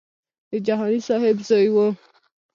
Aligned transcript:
د 0.51 0.53
جهاني 0.65 0.99
صاحب 1.07 1.37
زوی 1.47 1.67
و. 1.73 1.77